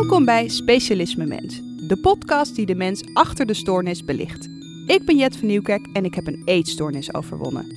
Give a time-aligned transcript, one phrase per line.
[0.00, 4.48] Welkom bij Specialisme Mens, de podcast die de mens achter de stoornis belicht.
[4.86, 7.76] Ik ben Jet van Nieuwkerk en ik heb een eetstoornis overwonnen.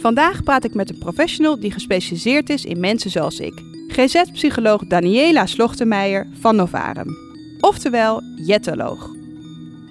[0.00, 3.62] Vandaag praat ik met een professional die gespecialiseerd is in mensen zoals ik.
[3.88, 7.16] GZ-psycholoog Daniela Slochtenmeijer van Novarum.
[7.60, 9.10] Oftewel Jettoloog.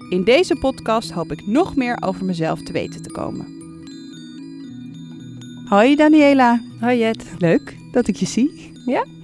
[0.10, 3.48] In deze podcast hoop ik nog meer over mezelf te weten te komen.
[5.66, 6.62] Hoi Daniela.
[6.80, 7.26] Hoi Jet.
[7.38, 8.72] Leuk dat ik je zie.
[8.86, 9.15] Ja?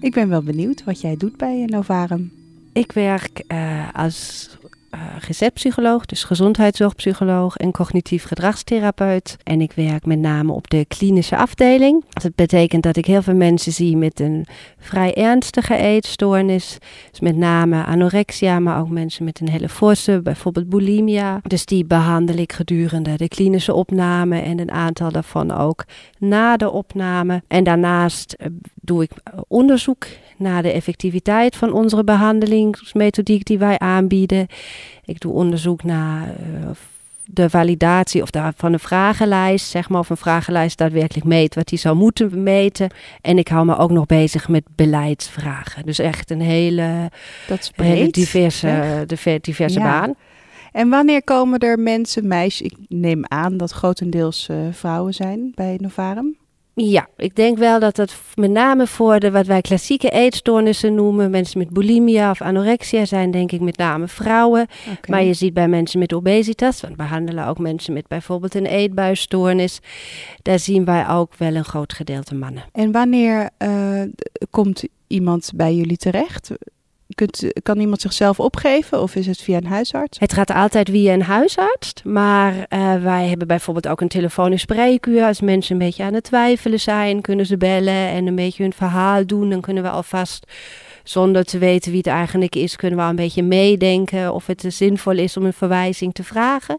[0.00, 2.32] Ik ben wel benieuwd wat jij doet bij Novarum.
[2.72, 4.48] Ik werk uh, als
[4.94, 9.36] uh, GZ-psycholoog, dus gezondheidszorgpsycholoog en cognitief gedragstherapeut.
[9.42, 12.04] En ik werk met name op de klinische afdeling.
[12.08, 14.46] Dat betekent dat ik heel veel mensen zie met een
[14.78, 16.78] vrij ernstige eetstoornis.
[17.10, 21.40] Dus met name anorexia, maar ook mensen met een hele forse, bijvoorbeeld bulimia.
[21.42, 25.84] Dus die behandel ik gedurende de klinische opname en een aantal daarvan ook
[26.18, 27.42] na de opname.
[27.48, 29.10] En daarnaast uh, doe ik
[29.48, 30.06] onderzoek
[30.38, 34.46] naar de effectiviteit van onze behandelingsmethodiek die wij aanbieden.
[35.04, 36.68] Ik doe onderzoek naar uh,
[37.24, 41.68] de validatie of de, van een vragenlijst, zeg maar, of een vragenlijst daadwerkelijk meet wat
[41.68, 42.90] die zou moeten meten.
[43.20, 45.86] En ik hou me ook nog bezig met beleidsvragen.
[45.86, 47.10] Dus echt een hele,
[47.74, 49.04] hele diverse,
[49.40, 49.84] diverse ja.
[49.84, 50.14] baan.
[50.72, 55.76] En wanneer komen er mensen, meisjes, ik neem aan dat grotendeels uh, vrouwen zijn bij
[55.80, 56.36] Novarum?
[56.80, 61.30] Ja, ik denk wel dat het met name voor de wat wij klassieke eetstoornissen noemen,
[61.30, 64.66] mensen met bulimia of anorexia zijn denk ik met name vrouwen.
[64.82, 64.96] Okay.
[65.06, 68.66] Maar je ziet bij mensen met obesitas, want we behandelen ook mensen met bijvoorbeeld een
[68.66, 69.80] eetbuisstoornis,
[70.42, 72.64] daar zien wij ook wel een groot gedeelte mannen.
[72.72, 74.02] En wanneer uh,
[74.50, 76.50] komt iemand bij jullie terecht?
[77.62, 80.18] Kan iemand zichzelf opgeven of is het via een huisarts?
[80.18, 81.92] Het gaat altijd via een huisarts.
[82.04, 85.24] Maar uh, wij hebben bijvoorbeeld ook een telefonisch spreekuur.
[85.24, 88.72] Als mensen een beetje aan het twijfelen zijn, kunnen ze bellen en een beetje hun
[88.72, 89.50] verhaal doen.
[89.50, 90.46] Dan kunnen we alvast
[91.02, 94.64] zonder te weten wie het eigenlijk is, kunnen we al een beetje meedenken of het
[94.68, 96.78] zinvol is om een verwijzing te vragen.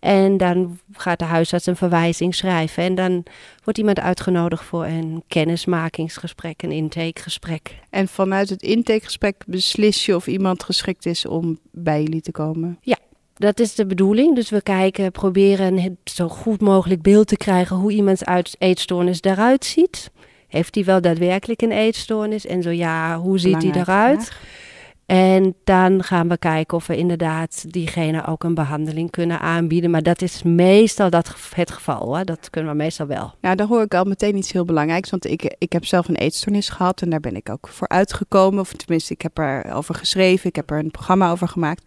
[0.00, 2.82] En dan gaat de huisarts een verwijzing schrijven.
[2.82, 3.24] En dan
[3.64, 7.76] wordt iemand uitgenodigd voor een kennismakingsgesprek, een intakegesprek.
[7.90, 12.78] En vanuit het intakegesprek beslis je of iemand geschikt is om bij jullie te komen?
[12.80, 12.98] Ja,
[13.34, 14.34] dat is de bedoeling.
[14.34, 19.22] Dus we kijken, proberen het zo goed mogelijk beeld te krijgen hoe iemand uit eetstoornis
[19.22, 20.10] eruit ziet.
[20.48, 22.46] Heeft hij wel daadwerkelijk een eetstoornis?
[22.46, 24.24] En zo ja, hoe ziet hij eruit?
[24.24, 24.40] Vraag.
[25.08, 29.90] En dan gaan we kijken of we inderdaad diegene ook een behandeling kunnen aanbieden.
[29.90, 32.06] Maar dat is meestal dat het geval.
[32.06, 32.24] Hoor.
[32.24, 33.34] Dat kunnen we meestal wel.
[33.40, 35.10] Nou, daar hoor ik al meteen iets heel belangrijks.
[35.10, 38.60] Want ik, ik heb zelf een eetstoornis gehad en daar ben ik ook voor uitgekomen.
[38.60, 40.48] Of tenminste, ik heb erover geschreven.
[40.48, 41.82] Ik heb er een programma over gemaakt.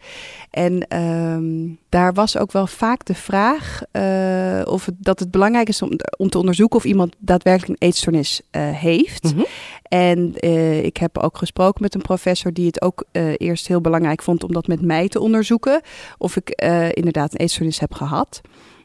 [0.49, 5.67] En um, daar was ook wel vaak de vraag uh, of het, dat het belangrijk
[5.67, 9.23] is om, om te onderzoeken of iemand daadwerkelijk een eetstoornis uh, heeft.
[9.23, 9.45] Mm -hmm.
[9.91, 13.05] En uh, ik heb ook gesproken met een professor die het ook
[13.37, 15.81] eerst heel belangrijk vond om dat met mij te onderzoeken.
[16.17, 16.49] Of ik
[16.93, 18.41] inderdaad een eetstoornis heb gehad.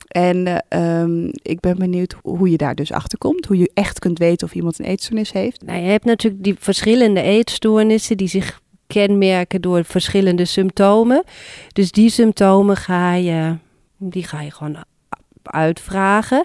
[0.06, 3.46] En um, ik ben benieuwd hoe je daar dus achter komt.
[3.46, 5.64] Hoe je echt kunt weten of iemand een eetstoornis heeft.
[5.64, 11.24] Nou, je hebt natuurlijk die verschillende eetstoornissen die zich kenmerken door verschillende symptomen.
[11.72, 13.56] Dus die symptomen ga je,
[13.98, 14.84] die ga je gewoon
[15.48, 16.44] uitvragen.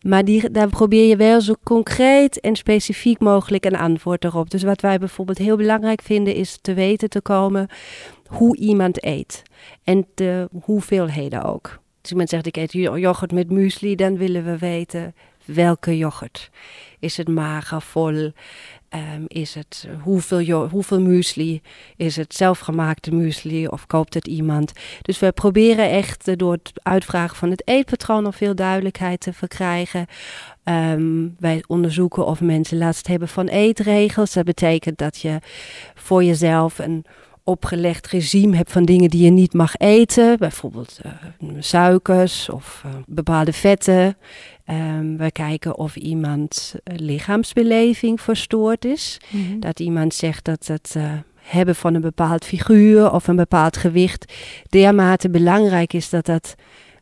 [0.00, 4.50] Maar die, daar probeer je wel zo concreet en specifiek mogelijk een antwoord erop.
[4.50, 7.68] Dus wat wij bijvoorbeeld heel belangrijk vinden is te weten te komen
[8.26, 9.42] hoe iemand eet.
[9.84, 11.80] En de hoeveelheden ook.
[12.02, 15.14] Als iemand zegt ik eet yoghurt met muesli, dan willen we weten
[15.44, 16.50] welke yoghurt.
[16.98, 18.32] Is het mager, vol?
[18.94, 21.60] Um, is het hoeveel, hoeveel muesli?
[21.96, 24.72] Is het zelfgemaakte muesli of koopt het iemand?
[25.02, 30.06] Dus we proberen echt door het uitvragen van het eetpatroon nog veel duidelijkheid te verkrijgen.
[30.64, 34.32] Um, wij onderzoeken of mensen last hebben van eetregels.
[34.32, 35.38] Dat betekent dat je
[35.94, 37.04] voor jezelf een
[37.44, 40.38] opgelegd regime hebt van dingen die je niet mag eten.
[40.38, 41.12] Bijvoorbeeld uh,
[41.58, 44.16] suikers of uh, bepaalde vetten.
[44.66, 49.20] Um, we kijken of iemand uh, lichaamsbeleving verstoord is.
[49.30, 49.60] Mm -hmm.
[49.60, 50.96] Dat iemand zegt dat het
[51.40, 54.32] hebben van een bepaald figuur of een bepaald gewicht
[54.68, 56.54] dermate belangrijk is dat dat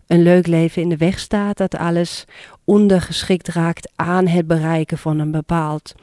[0.07, 1.57] een leuk leven in de weg staat.
[1.57, 2.25] Dat alles
[2.65, 5.95] ondergeschikt raakt aan het bereiken van een bepaald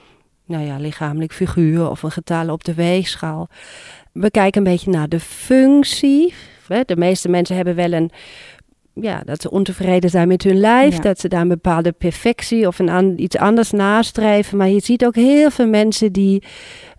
[0.45, 3.49] nou ja, lichamelijk figuur of een getal op de weegschaal
[4.19, 6.33] we kijken een beetje naar de functie.
[6.85, 8.11] De meeste mensen hebben wel een.
[8.93, 10.95] Ja, dat ze ontevreden zijn met hun lijf.
[10.95, 11.01] Ja.
[11.01, 14.57] Dat ze daar een bepaalde perfectie of een iets anders nastreven.
[14.57, 16.43] Maar je ziet ook heel veel mensen die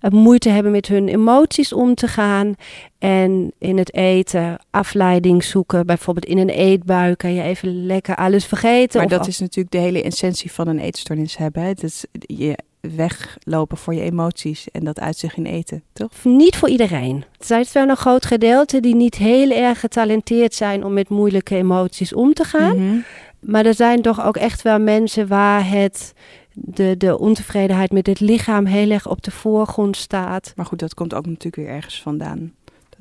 [0.03, 2.55] uh, moeite hebben met hun emoties om te gaan.
[2.99, 5.87] En in het eten afleiding zoeken.
[5.87, 9.01] Bijvoorbeeld in een eetbui kan je even lekker alles vergeten.
[9.01, 11.63] Maar dat is natuurlijk de hele essentie van een eetstoornis hebben.
[11.63, 11.73] Hè?
[11.73, 12.59] Dat is, je,
[12.91, 16.11] weglopen voor je emoties en dat uit zich in eten, toch?
[16.23, 17.25] Niet voor iedereen.
[17.39, 21.57] Er zijn wel een groot gedeelte die niet heel erg getalenteerd zijn om met moeilijke
[21.57, 22.77] emoties om te gaan.
[22.77, 22.97] Mhm.
[23.41, 26.13] Maar er zijn toch ook echt wel mensen waar het,
[26.53, 30.53] de, de ontevredenheid met het lichaam heel erg op de voorgrond staat.
[30.57, 32.53] Maar goed, dat komt ook natuurlijk weer ergens vandaan.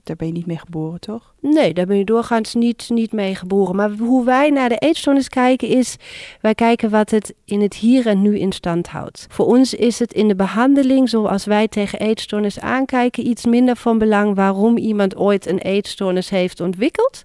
[0.05, 1.33] Daar ben je niet mee geboren, toch?
[1.39, 3.75] Nee, daar ben je doorgaans niet, niet mee geboren.
[3.75, 5.95] Maar hoe wij naar de eetstoornis kijken is,
[6.41, 9.25] wij kijken wat het in het hier en nu in stand houdt.
[9.29, 13.97] Voor ons is het in de behandeling, zoals wij tegen eetstoornis aankijken, iets minder van
[13.97, 17.23] belang waarom iemand ooit een eetstoornis heeft ontwikkeld.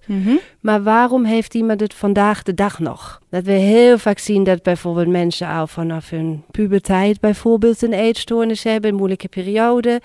[0.59, 3.21] Maar waarom heeft iemand het vandaag de dag nog?
[3.29, 8.63] Dat we heel vaak zien dat bijvoorbeeld mensen al vanaf hun puberteit bijvoorbeeld een eetstoornis
[8.63, 10.01] hebben, een moeilijke periode.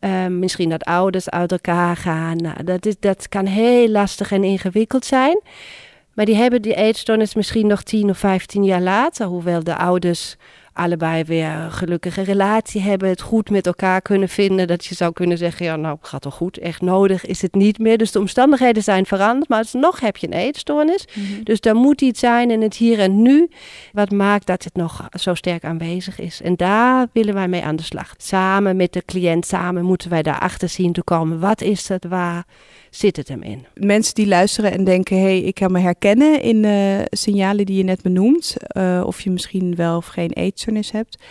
[0.00, 2.36] Uh, misschien dat ouders uit elkaar gaan.
[2.36, 5.40] Nou, dat, is, dat kan heel lastig en ingewikkeld zijn.
[6.14, 10.36] Maar die hebben die eetstoornis misschien nog 10 of 15 jaar later, hoewel de ouders
[10.76, 14.66] allebei weer een gelukkige relatie hebben, het goed met elkaar kunnen vinden.
[14.66, 17.78] Dat je zou kunnen zeggen, ja nou gaat toch goed, echt nodig is het niet
[17.78, 17.98] meer.
[17.98, 21.06] Dus de omstandigheden zijn veranderd, maar nog heb je een eetstoornis.
[21.14, 21.42] Mhm.
[21.42, 23.48] Dus er moet iets zijn in het hier en nu
[23.92, 26.42] wat maakt dat het nog zo sterk aanwezig is.
[26.42, 28.14] En daar willen wij mee aan de slag.
[28.16, 31.40] Samen met de cliënt, samen moeten wij daarachter zien te komen.
[31.40, 32.44] Wat is het, waar
[32.96, 33.64] zit het hem in?
[33.74, 37.76] Mensen die luisteren en denken, hé, hey, ik kan me herkennen in uh, signalen die
[37.76, 38.56] je net benoemt.
[38.76, 41.22] Uh, of je misschien wel of geen eetstoornis hebt.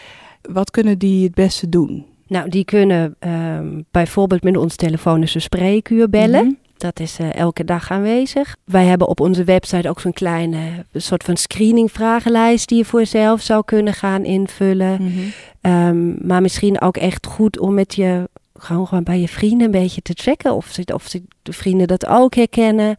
[0.42, 2.06] Wat kunnen die het beste doen?
[2.28, 6.46] Nou, die kunnen um, bijvoorbeeld met ons telefonische spreekuur bellen.
[6.46, 6.54] Mhm.
[6.78, 8.56] Dat is uh, elke dag aanwezig.
[8.64, 13.42] Wij hebben op onze website ook zo'n kleine soort van screening-vragenlijst die je voor jezelf
[13.42, 15.02] zou kunnen gaan invullen.
[15.02, 15.88] Mhm.
[15.88, 18.30] Um, maar misschien ook echt goed om met je
[18.60, 21.88] gewoon, gewoon bij je vrienden een beetje te checken of, ze, of ze, de vrienden
[21.88, 22.98] dat ook herkennen.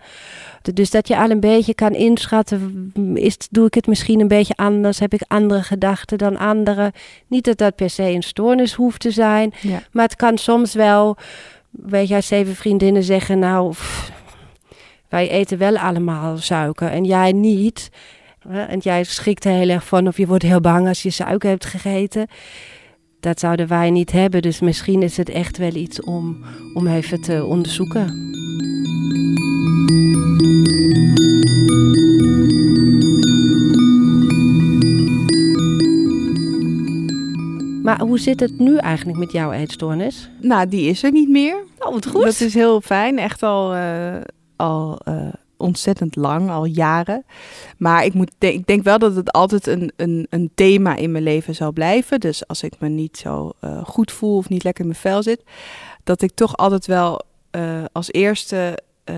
[0.74, 4.54] Dus dat je al een beetje kan inschatten, is, doe ik het misschien een beetje
[4.56, 4.98] anders?
[4.98, 6.92] Heb ik andere gedachten dan anderen?
[7.26, 9.82] Niet dat dat per se een stoornis hoeft te zijn, Ja.
[9.92, 11.16] maar het kan soms wel,
[11.70, 14.12] weet je, als zeven vriendinnen zeggen, nou, pff,
[15.08, 17.90] wij eten wel allemaal suiker en jij niet.
[18.48, 21.48] En jij schrikt er heel erg van of je wordt heel bang als je suiker
[21.48, 22.26] hebt gegeten
[23.26, 24.42] dat zouden wij niet hebben.
[24.42, 26.36] Dus misschien is het echt wel iets om,
[26.74, 28.24] om even te onderzoeken.
[37.82, 40.30] Maar hoe zit het nu eigenlijk met jouw eetstoornis?
[40.40, 41.56] Nou, die is er niet meer.
[41.78, 42.24] Oh, wat goed.
[42.24, 43.18] Dat is heel fijn.
[43.18, 44.16] Echt al, uh,
[44.56, 47.24] al uh, ontzettend lang, al jaren.
[47.78, 51.24] Maar ik, moet ik denk wel dat het altijd een, een, een thema in mijn
[51.24, 52.20] leven zal blijven.
[52.20, 55.22] Dus als ik me niet zo uh, goed voel of niet lekker in mijn vel
[55.22, 55.42] zit,
[56.04, 59.16] dat ik toch altijd wel uh, als eerste uh,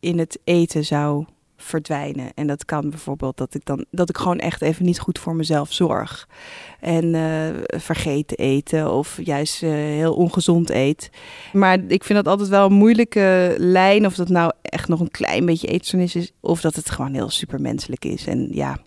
[0.00, 1.24] in het eten zou
[1.64, 2.32] verdwijnen.
[2.34, 5.36] En dat kan bijvoorbeeld dat ik dan dat ik gewoon echt even niet goed voor
[5.36, 6.28] mezelf zorg.
[6.80, 11.10] En uh, vergeten eten of juist uh, heel ongezond eet.
[11.52, 14.06] Maar ik vind dat altijd wel een moeilijke lijn.
[14.06, 16.32] Of dat nou echt nog een klein beetje eetstoornis is.
[16.40, 18.26] Of dat het gewoon heel supermenselijk is.
[18.26, 18.78] En ja,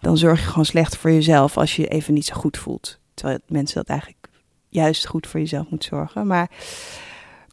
[0.00, 2.98] dan zorg je gewoon slecht voor jezelf als je even niet zo goed voelt.
[3.14, 4.28] Terwijl mensen dat eigenlijk
[4.68, 6.26] juist goed voor jezelf moet zorgen.
[6.26, 6.50] Maar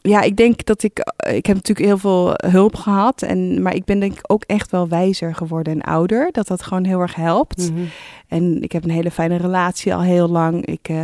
[0.07, 0.99] ja, ik denk dat ik.
[1.29, 3.21] Ik heb natuurlijk heel veel hulp gehad.
[3.21, 6.29] En, maar ik ben denk ik ook echt wel wijzer geworden en ouder.
[6.31, 7.71] Dat dat gewoon heel erg helpt.
[7.71, 7.81] Mhm.
[8.27, 10.65] En ik heb een hele fijne relatie al heel lang.
[10.65, 10.97] Ik uh,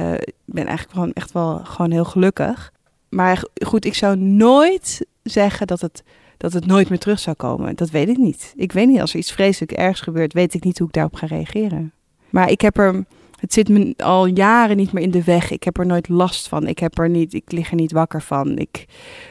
[0.45, 2.71] ben eigenlijk gewoon echt wel gewoon heel gelukkig.
[3.09, 6.03] Maar goed, ik zou nooit zeggen dat het,
[6.37, 7.75] dat het nooit meer terug zou komen.
[7.75, 8.53] Dat weet ik niet.
[8.55, 11.15] Ik weet niet, als er iets vreselijk ergs gebeurt, weet ik niet hoe ik daarop
[11.15, 11.91] ga reageren.
[12.29, 13.05] Maar ik heb er.
[13.43, 15.51] Het zit me al jaren niet meer in de weg.
[15.51, 16.67] Ik heb er nooit last van.
[16.67, 18.57] Ik, heb er niet, ik lig er niet wakker van.
[18.57, 18.85] Ik,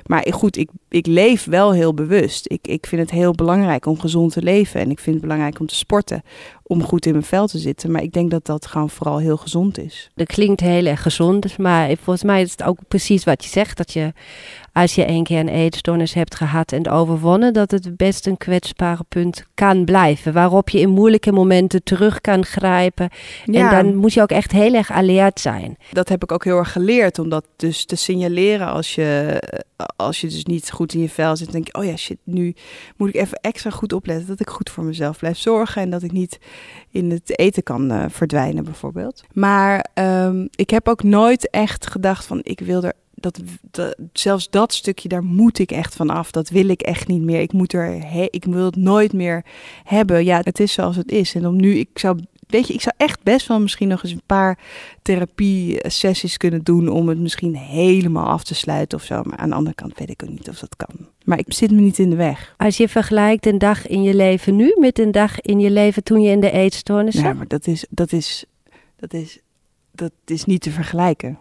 [0.07, 2.51] maar goed, ik, ik leef wel heel bewust.
[2.51, 4.81] Ik, ik vind het heel belangrijk om gezond te leven.
[4.81, 6.23] En ik vind het belangrijk om te sporten.
[6.63, 7.91] Om goed in mijn vel te zitten.
[7.91, 10.11] Maar ik denk dat dat gewoon vooral heel gezond is.
[10.15, 11.59] Dat klinkt heel erg gezond.
[11.59, 13.77] Maar volgens mij is het ook precies wat je zegt.
[13.77, 14.13] Dat je
[14.73, 19.05] als je een keer een eetstoornis hebt gehad en overwonnen, dat het best een kwetsbare
[19.09, 20.33] punt kan blijven.
[20.33, 23.11] Waarop je in moeilijke momenten terug kan grijpen.
[23.45, 23.71] Ja.
[23.71, 25.77] En dan moet je ook echt heel erg alert zijn.
[25.91, 27.19] Dat heb ik ook heel erg geleerd.
[27.19, 29.39] Om dat dus te signaleren als je,
[29.97, 31.53] als je dus niet goed in je vel zit.
[31.53, 32.55] denk je, oh ja, shit, nu
[32.97, 34.27] moet ik even extra goed opletten.
[34.27, 35.83] Dat ik goed voor mezelf blijf zorgen.
[35.83, 36.39] En dat ik niet
[36.91, 39.25] in het eten kan uh, verdwijnen, bijvoorbeeld.
[39.33, 42.93] Maar um, ik heb ook nooit echt gedacht van, ik wil er
[43.23, 43.41] dat,
[43.71, 46.31] dat, zelfs dat stukje, daar moet ik echt van af.
[46.31, 47.41] Dat wil ik echt niet meer.
[47.41, 49.45] Ik, moet er he, ik wil het nooit meer
[49.85, 50.25] hebben.
[50.25, 51.35] Ja, het is zoals het is.
[51.35, 52.19] En om nu, ik zou,
[52.53, 54.59] weet je, ik zou echt best wel misschien nog eens een paar
[55.03, 56.89] therapie-sessies kunnen doen.
[56.89, 59.23] om het misschien helemaal af te sluiten of zo.
[59.23, 61.07] Maar aan de andere kant weet ik ook niet of dat kan.
[61.25, 62.55] Maar ik zit me niet in de weg.
[62.57, 66.03] Als je vergelijkt een dag in je leven nu met een dag in je leven
[66.03, 67.25] toen je in de eetstoornis zat.
[67.25, 68.45] Ja, maar dat is, dat is,
[68.97, 69.41] dat is
[69.93, 71.39] dat is niet te vergelijken.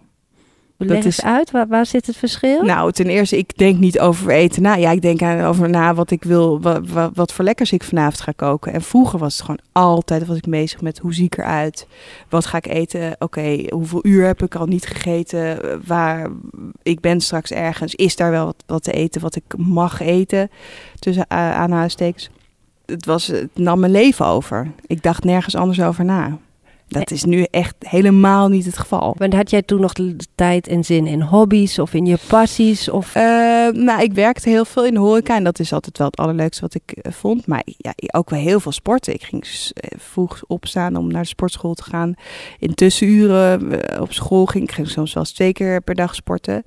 [0.87, 2.63] Leg eens uit, waar, waar, zit het verschil?
[2.63, 4.75] Nou, ten eerste, ik denk niet over eten na.
[4.75, 6.81] Ja, ik denk aan, over na wat ik wil, wat,
[7.13, 8.73] wat, voor lekkers ik vanavond ga koken.
[8.73, 11.87] En vroeger was het gewoon altijd, was ik bezig met hoe zie ik eruit?
[12.29, 13.15] Wat ga ik eten?
[13.19, 15.59] Oké, hoeveel uur heb ik al niet gegeten?
[15.85, 16.29] Waar,
[16.83, 17.95] ik ben straks ergens.
[17.95, 20.49] Is daar wel wat, wat te eten wat ik mag eten?
[20.99, 22.29] Tussen uh, aanhalingstekens.
[22.85, 24.71] Het, was, het nam mijn leven over.
[24.85, 26.37] Ik dacht nergens anders over na.
[26.91, 29.15] Dat is nu echt helemaal niet het geval.
[29.17, 32.89] Want had jij toen nog de tijd en zin in hobby's of in je passies?
[32.89, 33.15] Of?
[33.15, 33.21] Uh,
[33.67, 36.61] nou, ik werkte heel veel in de horeca en dat is altijd wel het allerleukste
[36.61, 37.47] wat ik uh, vond.
[37.47, 39.13] Maar ja, ook wel heel veel sporten.
[39.13, 42.13] Ik ging uh, vroeg opstaan om naar de sportschool te gaan.
[42.59, 46.63] In tussenuren op school ging ik ging soms wel eens twee keer per dag sporten.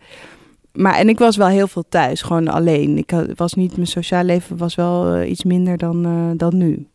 [0.73, 2.99] Maar en ik was wel heel veel thuis, gewoon alleen.
[2.99, 6.87] Ik was niet, mijn sociaal leven was wel iets minder dan, dan nu.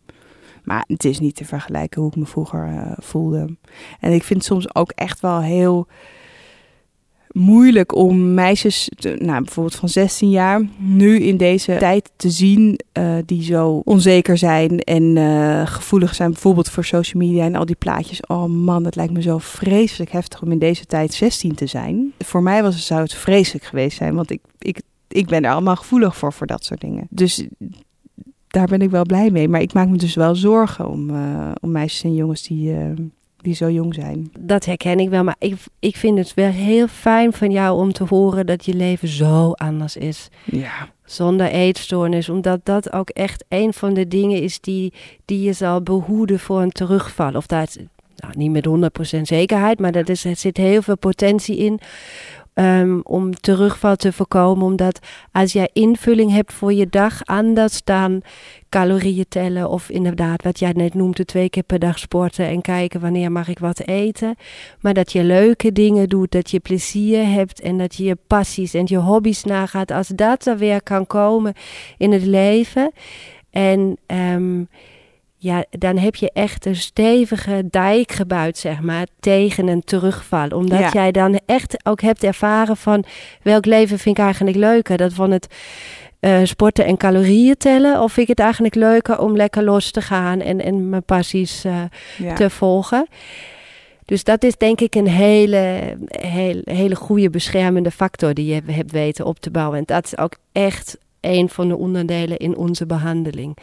[0.64, 3.58] Maar het is niet te vergelijken hoe ik me vroeger uh, voelde.
[4.00, 5.88] En ik vind het soms ook echt wel heel
[7.32, 13.16] moeilijk om meisjes, nou, bijvoorbeeld van 16 jaar, nu in deze tijd te zien uh,
[13.26, 17.76] die zo onzeker zijn en uh, gevoelig zijn, bijvoorbeeld voor social media en al die
[17.76, 18.22] plaatjes.
[18.22, 22.14] Oh man, het lijkt me zo vreselijk heftig om in deze tijd 16 te zijn.
[22.20, 25.76] Voor mij was zou het vreselijk geweest zijn, want ik, ik, ik ben er allemaal
[25.76, 27.08] gevoelig voor, voor dat soort dingen.
[27.10, 27.48] Dus
[28.50, 29.48] daar ben ik wel blij mee.
[29.48, 32.86] Maar ik maak me dus wel zorgen om, uh, om meisjes en jongens die, uh,
[33.38, 34.32] die zo jong zijn.
[34.40, 37.94] Dat herken ik wel, maar ik, ik vind het wel heel fijn van jou om
[37.94, 40.30] te horen dat je leven zo anders is.
[40.46, 40.90] Ja.
[41.06, 44.94] Zonder eetstoornis, omdat dat ook echt een van de dingen is die,
[45.26, 47.34] die je zal behoeden voor een terugval.
[47.34, 47.78] Of dat,
[48.16, 51.80] nou, niet met 100% zekerheid, maar dat is, er zit heel veel potentie in
[52.60, 54.66] um, om terugval te voorkomen.
[54.66, 55.00] Omdat
[55.32, 58.22] als jij invulling hebt voor je dag, anders dan
[58.70, 63.00] calorieën tellen of inderdaad wat jij net noemde, twee keer per dag sporten en kijken
[63.00, 64.36] wanneer mag ik wat eten.
[64.80, 68.74] Maar dat je leuke dingen doet, dat je plezier hebt en dat je je passies
[68.74, 69.92] en je hobby's nagaat.
[69.92, 71.54] Als dat er weer kan komen
[71.98, 72.92] in het leven.
[73.50, 74.68] En um,
[75.42, 80.50] ja, dan heb je echt een stevige dijk gebouwd, zeg maar, tegen een terugval.
[80.50, 83.04] Omdat jij dan echt ook hebt ervaren van
[83.42, 84.98] welk leven vind ik eigenlijk leuker?
[84.98, 85.48] Dat van het
[86.20, 88.02] uh, sporten en calorieën tellen?
[88.02, 91.66] Of vind ik het eigenlijk leuker om lekker los te gaan en, en mijn passies
[91.66, 91.82] uh,
[92.18, 92.34] ja.
[92.34, 93.08] te volgen?
[94.06, 98.92] Dus dat is denk ik een hele, hele, hele goede beschermende factor die je hebt
[98.92, 99.78] weten op te bouwen.
[99.78, 103.58] En dat is ook echt een van de onderdelen in onze behandeling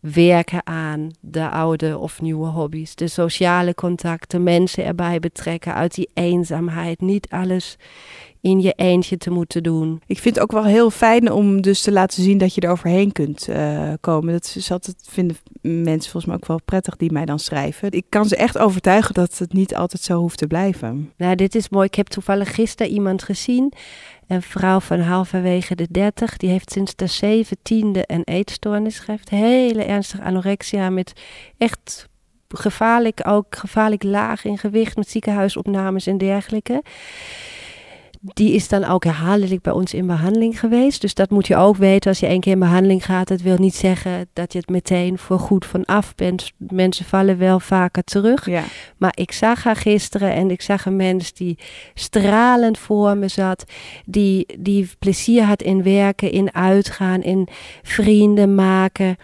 [0.00, 2.94] werken aan de oude of nieuwe hobby's.
[2.94, 7.00] De sociale contacten, mensen erbij betrekken uit die eenzaamheid.
[7.00, 7.76] Niet alles
[8.40, 10.02] in je eentje te moeten doen.
[10.06, 12.70] Ik vind het ook wel heel fijn om dus te laten zien dat je er
[12.70, 14.32] overheen kunt uh, komen.
[14.32, 17.90] Dat is altijd, vinden mensen volgens mij ook wel prettig die mij dan schrijven.
[17.90, 21.12] Ik kan ze echt overtuigen dat het niet altijd zo hoeft te blijven.
[21.16, 21.86] Nou, dit is mooi.
[21.86, 23.72] Ik heb toevallig gisteren iemand gezien.
[24.26, 29.06] Een vrouw van halverwege de 30, die heeft sinds de zeventiende een eetstoornis.
[29.06, 31.12] Heeft hele ernstige anorexia met
[31.58, 32.08] echt
[32.48, 36.82] gevaarlijk, ook gevaarlijk laag in gewicht met ziekenhuisopnames en dergelijke
[38.20, 41.00] die is dan ook herhaaldelijk bij ons in behandeling geweest.
[41.00, 43.28] Dus dat moet je ook weten als je één keer in behandeling gaat.
[43.28, 46.52] Dat wil niet zeggen dat je het meteen voor goed vanaf bent.
[46.56, 48.46] Mensen vallen wel vaker terug.
[48.46, 48.64] Ja.
[48.96, 51.58] Maar ik zag haar gisteren en ik zag een mens die
[51.94, 53.64] stralend voor me zat.
[54.04, 57.48] Die, die plezier had in werken, in uitgaan, in
[57.82, 59.16] vrienden maken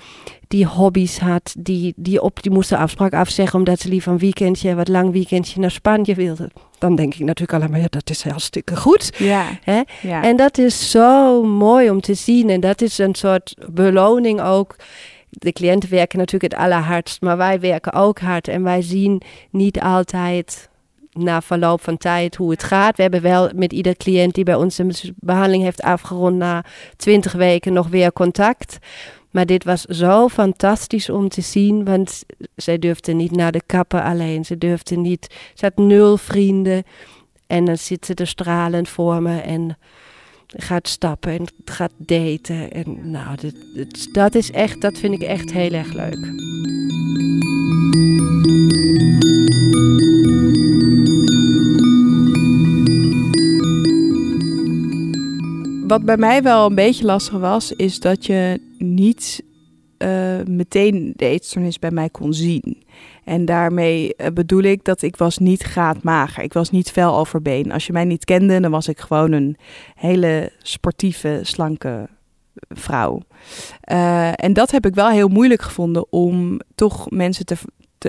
[0.48, 4.18] die hobby's had, die, die op die moest de afspraak afzeggen omdat ze liever een
[4.18, 6.50] weekendje, wat lang weekendje naar Spanje wilde.
[6.78, 9.12] Dan denk ik natuurlijk alleen maar, ja, dat is hartstikke goed.
[9.18, 9.82] Ja, Hè?
[10.02, 10.22] ja.
[10.22, 12.50] En dat is zo mooi om te zien.
[12.50, 14.76] En dat is een soort beloning ook.
[15.30, 18.48] De cliënten werken natuurlijk het allerhardst, maar wij werken ook hard.
[18.48, 20.68] En wij zien niet altijd
[21.12, 22.96] na verloop van tijd hoe het gaat.
[22.96, 26.64] We hebben wel met ieder cliënt die bij ons een behandeling heeft afgerond na
[26.96, 28.78] 20 weken nog weer contact.
[29.34, 32.24] Maar dit was zo fantastisch om te zien, want
[32.56, 34.44] zij durfde niet naar de kapper alleen.
[34.44, 36.82] Ze durfde niet, ze had nul vrienden.
[37.46, 39.78] En dan zit ze er stralend voor me en
[40.46, 42.70] gaat stappen en gaat daten.
[42.70, 46.32] En nou, dit, dat is echt, dat vind ik echt heel erg leuk.
[55.86, 59.44] Wat bij mij wel een beetje lastig was, is dat je niet
[59.98, 62.82] uh, meteen de eetstoornis bij mij kon zien.
[63.24, 66.42] En daarmee uh, bedoel ik dat ik was niet graadmager.
[66.42, 67.72] Ik was niet fel over been.
[67.72, 69.56] Als je mij niet kende, dan was ik gewoon een
[69.94, 72.08] hele sportieve, slanke
[72.68, 73.22] vrouw.
[73.92, 77.56] Uh, en dat heb ik wel heel moeilijk gevonden om toch mensen te,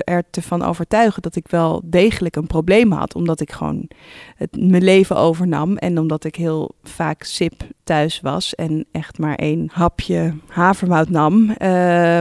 [0.03, 3.15] er te van overtuigen dat ik wel degelijk een probleem had.
[3.15, 3.89] Omdat ik gewoon
[4.35, 5.77] het, mijn leven overnam.
[5.77, 8.55] En omdat ik heel vaak sip thuis was.
[8.55, 11.41] En echt maar één hapje havermout nam.
[11.49, 11.55] Uh,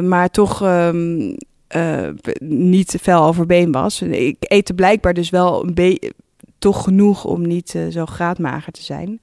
[0.00, 0.62] maar toch.
[0.62, 1.36] Um,
[1.76, 4.02] uh, niet fel overbeen was.
[4.02, 6.12] Ik eet blijkbaar dus wel een beetje
[6.58, 9.20] toch genoeg om niet uh, zo graadmager te zijn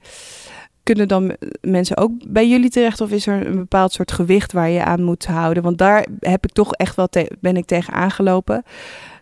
[0.82, 3.00] kunnen dan mensen ook bij jullie terecht?
[3.00, 5.62] Of is er een bepaald soort gewicht waar je aan moet houden?
[5.62, 7.08] Want daar heb ik toch echt wel
[7.40, 8.62] ben ik tegen aangelopen.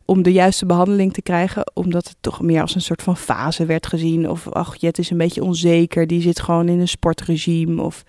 [0.05, 1.71] Om de juiste behandeling te krijgen.
[1.75, 4.31] Omdat het toch meer als een soort van fase werd gezien.
[4.31, 6.07] Of ach, Jet is een beetje onzeker.
[6.07, 7.83] Die zit gewoon in een sportregime.
[7.83, 8.05] Of,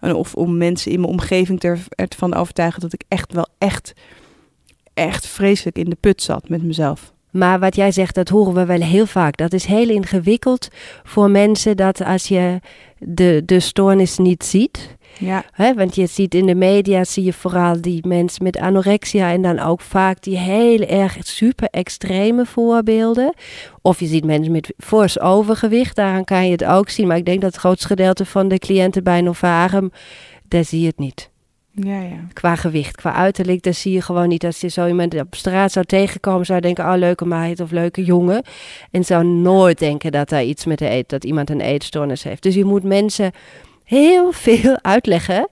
[0.00, 3.92] of om mensen in mijn omgeving ervan overtuigen dat ik echt wel echt,
[4.94, 7.14] echt vreselijk in de put zat met mezelf.
[7.36, 9.36] Maar wat jij zegt, dat horen we wel heel vaak.
[9.36, 10.68] Dat is heel ingewikkeld
[11.04, 12.60] voor mensen dat als je
[12.98, 14.96] de, de stoornis niet ziet.
[15.18, 15.44] Ja.
[15.52, 19.42] Hè, want je ziet in de media, zie je vooral die mensen met anorexia en
[19.42, 23.34] dan ook vaak die heel erg super extreme voorbeelden.
[23.82, 27.06] Of je ziet mensen met fors overgewicht, daaraan kan je het ook zien.
[27.06, 29.90] Maar ik denk dat het grootste gedeelte van de cliënten bij Novarum,
[30.48, 31.30] daar zie je het niet.
[31.82, 32.26] Ja, ja.
[32.32, 34.44] Qua gewicht, qua uiterlijk, dat zie je gewoon niet.
[34.44, 37.70] Als je zo iemand op straat zou tegenkomen, zou je denken, oh, leuke meid of
[37.70, 38.42] leuke jongen.
[38.90, 42.42] En zou nooit denken dat daar iets met de eet, dat iemand een eetstoornis heeft.
[42.42, 43.32] Dus je moet mensen
[43.84, 45.48] heel veel uitleggen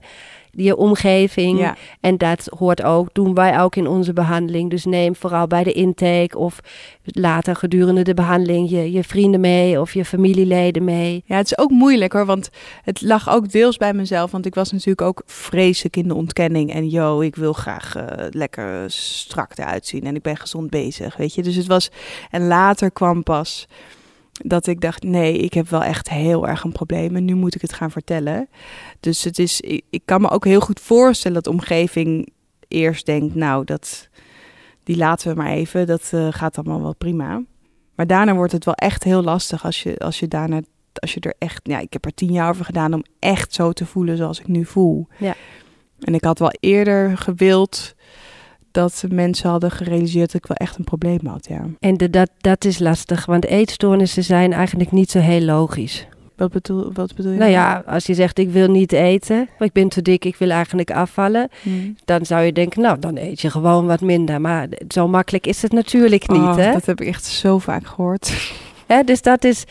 [0.55, 1.73] je omgeving.
[1.99, 4.69] En dat hoort ook, doen wij ook in onze behandeling.
[4.69, 6.59] Dus neem vooral bij de intake of
[7.03, 11.23] later gedurende de behandeling je, je vrienden mee of je familieleden mee.
[11.25, 12.49] Ja, het is ook moeilijk hoor, want
[12.83, 14.31] het lag ook deels bij mezelf.
[14.31, 16.73] Want ik was natuurlijk ook vreselijk in de ontkenning.
[16.73, 21.17] En yo, ik wil graag uh, lekker strak eruit zien en ik ben gezond bezig,
[21.17, 21.43] weet je.
[21.43, 21.89] Dus het was,
[22.31, 23.67] en later kwam pas
[24.43, 27.55] dat ik dacht, nee, ik heb wel echt heel erg een probleem en nu moet
[27.55, 28.49] ik het gaan vertellen.
[28.99, 32.29] Dus het is, ik, kan me ook heel goed voorstellen dat de omgeving
[32.67, 34.09] eerst denkt, nou, dat,
[34.83, 37.43] die laten we maar even, dat uh, gaat allemaal wel prima.
[37.95, 40.61] Maar daarna wordt het wel echt heel lastig als je, als je daarna,
[40.93, 43.71] als je er echt, ja, ik heb er tien jaar over gedaan om echt zo
[43.71, 45.07] te voelen zoals ik nu voel.
[45.17, 45.35] Ja.
[45.99, 47.94] En ik had wel eerder gewild
[48.75, 51.65] dat mensen hadden gerealiseerd dat ik wel echt een probleem had, ja.
[51.79, 56.07] En de, dat, dat is lastig, want eetstoornissen zijn eigenlijk niet zo heel logisch.
[56.35, 57.37] Wat bedoel, wat bedoel je?
[57.37, 60.49] Nou ja, als je zegt ik wil niet eten, ik ben te dik, ik wil
[60.49, 61.49] eigenlijk afvallen.
[61.61, 61.95] Hmm.
[62.05, 64.41] Dan zou je denken, nou dan eet je gewoon wat minder.
[64.41, 66.41] Maar zo makkelijk is het natuurlijk niet.
[66.41, 66.71] Oh, hè?
[66.71, 68.33] Dat heb ik echt zo vaak gehoord.
[69.05, 69.63] Dus dat is,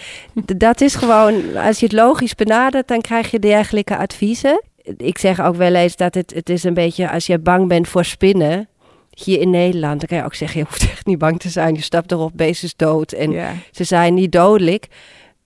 [0.56, 4.62] dat is gewoon, als je het logisch benadert, dan krijg je dergelijke adviezen.
[4.96, 7.88] Ik zeg ook wel eens dat het, het is een beetje, als je bang bent
[7.88, 8.68] voor spinnen,
[9.14, 11.74] hier in Nederland, dan kan je ook zeggen, je hoeft echt niet bang te zijn.
[11.74, 14.88] Je stapt erop, beest is dood en ze zijn niet dodelijk.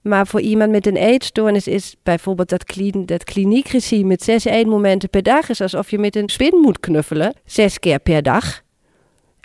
[0.02, 5.10] Maar voor iemand met een eetstoornis is bijvoorbeeld dat, klin dat kliniekregime met zes eetmomenten
[5.10, 8.62] per dag is alsof je met een spin moet knuffelen, zes keer per dag.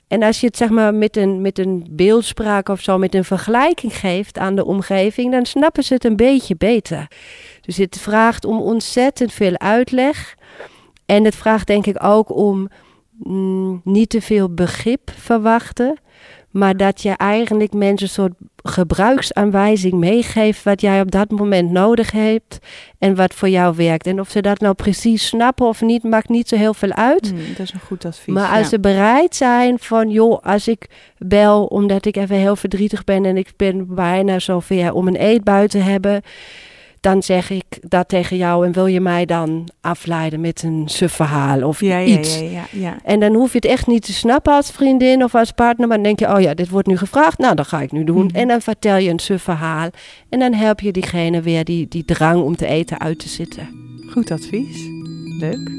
[0.07, 3.23] En als je het zeg maar met een, met een beeldspraak of zo, met een
[3.23, 7.07] vergelijking geeft aan de omgeving, dan snappen ze het een beetje beter.
[7.61, 10.35] Dus het vraagt om ontzettend veel uitleg.
[11.05, 12.69] En het vraagt denk ik ook om
[13.23, 15.97] mm, niet te veel begrip verwachten.
[16.49, 18.33] Maar dat je eigenlijk mensen een soort
[18.63, 22.59] gebruiksaanwijzing meegeeft wat jij op dat moment nodig hebt
[22.99, 24.07] en wat voor jou werkt.
[24.07, 27.29] En of ze dat nou precies snappen of niet, maakt niet zo heel veel uit.
[27.29, 28.33] Hmm, dat is een goed advies.
[28.33, 33.03] Maar als ze bereid zijn van, joh, als ik bel omdat ik even heel verdrietig
[33.03, 36.21] ben en ik ben bijna zover om een eetbui te hebben
[37.03, 41.13] dan zeg ik dat tegen jou en wil je mij dan afleiden met een suf
[41.13, 42.39] verhaal of ja, iets.
[42.39, 45.35] Ja, ja, ja, En dan hoef je het echt niet te snappen als vriendin of
[45.35, 47.81] als partner, maar dan denk je, oh ja, dit wordt nu gevraagd, nou dan ga
[47.81, 48.25] ik nu doen.
[48.25, 48.35] Mhm.
[48.35, 49.89] En dan vertel je een suf verhaal
[50.29, 53.67] en dan help je diegene weer die, die drang om te eten uit te zitten.
[54.11, 54.87] Goed advies.
[55.39, 55.71] Leuk.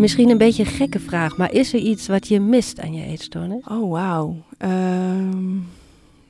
[0.00, 3.04] Misschien een beetje een gekke vraag, maar is er iets wat je mist aan je
[3.04, 3.64] eetstoornis?
[3.68, 4.36] Oh, wauw.
[4.58, 5.54] Ehm,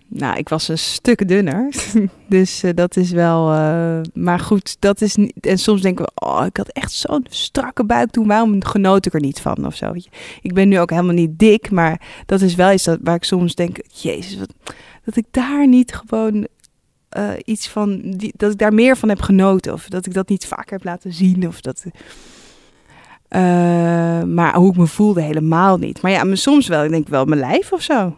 [0.07, 1.75] nou, ik was een stuk dunner.
[2.29, 3.53] dus uh, dat is wel.
[3.53, 5.47] Uh, maar goed, dat is niet.
[5.47, 8.27] En soms denken we, oh, ik had echt zo'n strakke buik toen.
[8.27, 9.93] Waarom genoot ik er niet van of zo?
[10.43, 13.25] Ik ben nu ook helemaal niet dik, maar dat is wel iets dat, waar ik
[13.25, 14.55] soms denk, Jezus, wat,
[15.05, 16.47] dat ik daar niet gewoon
[17.17, 18.15] uh, iets van.
[18.37, 19.73] Dat ik daar meer van heb genoten.
[19.73, 21.47] Of dat ik dat niet vaker heb laten zien.
[21.47, 21.85] Of dat.
[23.37, 26.03] Uh, maar hoe ik me voelde helemaal niet.
[26.03, 26.85] Maar ja, soms wel.
[26.85, 28.17] Ik denk wel mijn lijf of zo.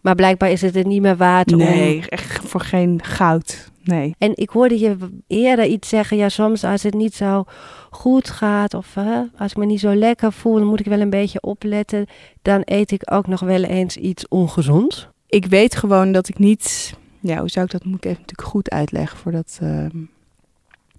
[0.00, 1.58] Maar blijkbaar is het er niet meer waard om...
[1.58, 3.70] Nee, echt voor geen goud.
[3.82, 4.14] Nee.
[4.18, 6.16] En ik hoorde je eerder iets zeggen.
[6.16, 7.44] Ja, soms als het niet zo
[7.90, 8.96] goed gaat of
[9.36, 12.06] als ik me niet zo lekker voel, dan moet ik wel een beetje opletten.
[12.42, 15.08] Dan eet ik ook nog wel eens iets ongezonds.
[15.26, 16.94] Ik weet gewoon dat ik niet...
[17.20, 17.84] Ja, hoe zou ik dat...
[17.84, 19.58] Moet ik even natuurlijk goed uitleggen voordat...
[19.62, 19.86] Uh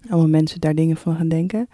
[0.08, 1.68] allemaal mensen daar dingen van gaan denken.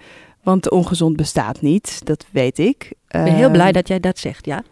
[0.46, 2.85] Want ongezond bestaat niet, dat weet ik.
[2.85, 4.62] Ik ben heel blij Ehm, dat jij dat zegt, ja.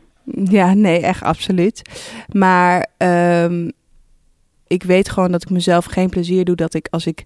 [0.44, 1.82] Ja, nee, echt absoluut.
[2.32, 3.70] Maar ehm,
[4.66, 7.24] ik weet gewoon dat ik mezelf geen plezier doe dat ik als ik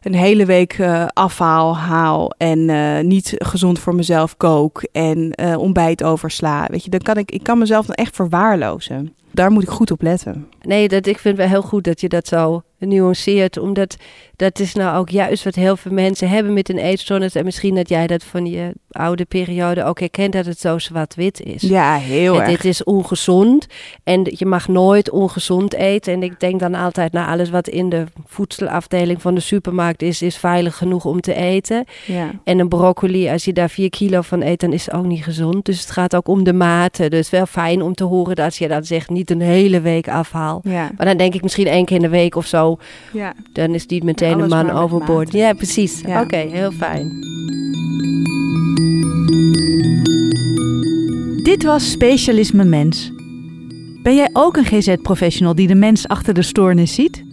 [0.00, 5.58] een hele week eh, afhaal, haal en eh, niet gezond voor mezelf kook en eh,
[5.58, 6.66] ontbijt oversla.
[6.70, 9.14] Weet je, dan kan ik, ik kan mezelf dan echt verwaarlozen.
[9.32, 10.46] Daar moet ik goed op letten.
[10.62, 13.58] Nee, dat, ik vind het wel heel goed dat je dat zo nuanceert.
[13.58, 13.96] Omdat
[14.36, 17.34] dat is nou ook juist wat heel veel mensen hebben met een eetstoornis.
[17.34, 21.40] En misschien dat jij dat van je oude periode ook herkent, dat het zo zwart-wit
[21.40, 21.62] is.
[21.62, 22.50] Ja, heel En erg.
[22.50, 23.66] dit is ongezond
[24.04, 26.12] en je mag nooit ongezond eten.
[26.12, 30.22] En ik denk dan altijd, nou alles wat in de voedselafdeling van de supermarkt is,
[30.22, 31.84] is veilig genoeg om te eten.
[32.06, 32.30] Ja.
[32.44, 35.24] En een broccoli, als je daar 4 kilo van eet, dan is het ook niet
[35.24, 35.64] gezond.
[35.64, 37.08] Dus het gaat ook om de mate.
[37.08, 40.60] Dus wel fijn om te horen dat je dan zegt, niet een hele week afhaal.
[40.64, 40.90] Ja.
[40.96, 42.78] Maar dan denk ik misschien één keer in de week of zo,
[43.12, 43.34] ja.
[43.52, 45.32] dan is niet meteen een man overboord.
[45.32, 46.00] Ja, precies.
[46.06, 46.22] Ja.
[46.22, 47.28] Oké, heel fijn.
[51.42, 53.12] Dit was Specialisme Mens.
[54.02, 57.24] Ben jij ook een GZ-professional die de mens achter de stoornis ziet?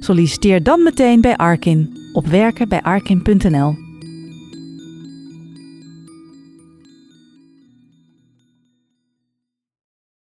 [0.00, 3.81] Solliciteer dan meteen bij Arkin op werken bij arkin.nl.